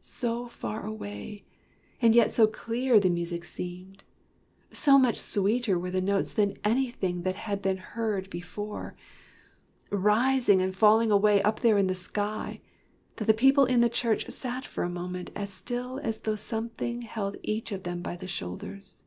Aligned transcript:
So 0.00 0.46
far 0.46 0.86
away, 0.86 1.42
and 2.00 2.14
yet 2.14 2.30
so 2.30 2.46
clear 2.46 3.00
the 3.00 3.10
music 3.10 3.44
seemed— 3.44 4.04
so 4.72 5.00
much 5.00 5.18
sweeter 5.18 5.76
were 5.76 5.90
the 5.90 6.00
notes 6.00 6.32
than 6.34 6.56
anything 6.62 7.22
that 7.22 7.34
had 7.34 7.60
been 7.60 7.78
heard 7.78 8.30
before,. 8.30 8.94
21 9.88 9.90
WHY 9.90 9.90
THE 9.90 9.90
CHIMES 9.90 9.90
RANG 9.90 10.02
rising 10.28 10.62
and 10.62 10.76
falling 10.76 11.10
away 11.10 11.42
up 11.42 11.58
there 11.58 11.76
in 11.76 11.88
the 11.88 11.96
sky, 11.96 12.60
that 13.16 13.24
the 13.26 13.34
people 13.34 13.64
in 13.64 13.80
the 13.80 13.88
church 13.88 14.30
sat 14.30 14.64
for 14.64 14.84
a 14.84 14.88
moment 14.88 15.32
as 15.34 15.52
still 15.52 15.98
as 16.04 16.20
though 16.20 16.36
something 16.36 17.02
held 17.02 17.36
each 17.42 17.72
of 17.72 17.82
them 17.82 18.00
by 18.00 18.14
the 18.14 18.28
shoulders. 18.28 19.02